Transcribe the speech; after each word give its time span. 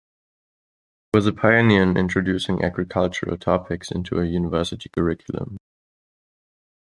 He 1.13 1.17
was 1.19 1.27
a 1.27 1.31
pioneer 1.31 1.83
in 1.83 1.95
introducing 1.95 2.63
agricultural 2.65 3.37
topics 3.37 3.91
into 3.91 4.19
a 4.19 4.25
university 4.25 4.89
curriculum. 4.89 5.57